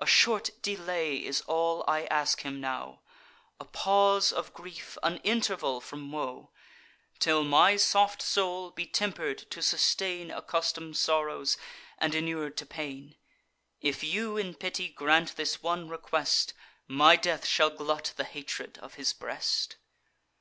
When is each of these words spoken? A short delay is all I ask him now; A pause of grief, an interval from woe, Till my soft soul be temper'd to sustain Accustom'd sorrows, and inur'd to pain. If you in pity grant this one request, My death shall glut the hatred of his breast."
A 0.00 0.06
short 0.06 0.50
delay 0.60 1.24
is 1.24 1.40
all 1.42 1.84
I 1.86 2.06
ask 2.06 2.40
him 2.40 2.60
now; 2.60 2.98
A 3.60 3.64
pause 3.64 4.32
of 4.32 4.52
grief, 4.52 4.98
an 5.04 5.18
interval 5.18 5.80
from 5.80 6.10
woe, 6.10 6.50
Till 7.20 7.44
my 7.44 7.76
soft 7.76 8.20
soul 8.20 8.72
be 8.72 8.86
temper'd 8.86 9.48
to 9.52 9.62
sustain 9.62 10.32
Accustom'd 10.32 10.96
sorrows, 10.96 11.56
and 11.96 12.12
inur'd 12.12 12.56
to 12.56 12.66
pain. 12.66 13.14
If 13.80 14.02
you 14.02 14.36
in 14.36 14.56
pity 14.56 14.88
grant 14.88 15.36
this 15.36 15.62
one 15.62 15.88
request, 15.88 16.54
My 16.88 17.14
death 17.14 17.46
shall 17.46 17.70
glut 17.70 18.14
the 18.16 18.24
hatred 18.24 18.78
of 18.78 18.94
his 18.94 19.12
breast." 19.12 19.76